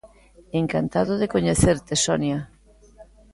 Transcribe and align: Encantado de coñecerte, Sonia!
Encantado 0.61 1.13
de 1.19 1.31
coñecerte, 1.35 1.93
Sonia! 2.05 2.39